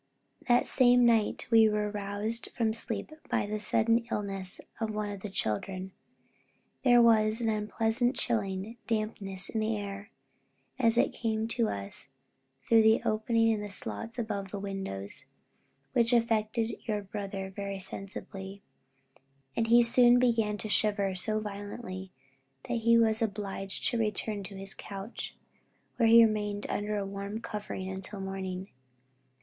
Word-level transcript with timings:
That 0.47 0.65
same 0.65 1.05
night 1.05 1.45
we 1.51 1.69
were 1.69 1.91
roused 1.91 2.49
from 2.57 2.73
sleep 2.73 3.11
by 3.29 3.45
the 3.45 3.59
sudden 3.59 3.99
illness 4.09 4.59
of 4.79 4.89
one 4.89 5.11
of 5.11 5.19
the 5.19 5.29
children. 5.29 5.91
There 6.81 6.99
was 7.03 7.39
an 7.39 7.49
unpleasant, 7.49 8.15
chilling 8.15 8.77
dampness 8.87 9.49
in 9.49 9.59
the 9.59 9.77
air, 9.77 10.09
as 10.79 10.97
it 10.97 11.13
came 11.13 11.47
to 11.49 11.69
us 11.69 12.09
through 12.63 12.81
the 12.81 13.03
openings 13.05 13.53
in 13.53 13.61
the 13.61 13.69
sloats 13.69 14.17
above 14.17 14.49
the 14.49 14.57
windows, 14.59 15.27
which 15.93 16.13
affected 16.13 16.77
your 16.87 17.03
brother 17.03 17.51
very 17.55 17.77
sensibly, 17.77 18.63
and 19.55 19.67
he 19.67 19.83
soon 19.83 20.17
began 20.17 20.57
to 20.57 20.67
shiver 20.67 21.13
so 21.13 21.39
violently, 21.39 22.11
that 22.63 22.77
he 22.79 22.97
was 22.97 23.21
obliged 23.21 23.85
to 23.89 23.99
return 23.99 24.41
to 24.45 24.55
his 24.57 24.73
couch, 24.73 25.35
where 25.97 26.09
he 26.09 26.25
remained 26.25 26.65
under 26.71 26.97
a 26.97 27.05
warm 27.05 27.39
covering 27.39 27.87
until 27.87 28.19
morning. 28.19 28.69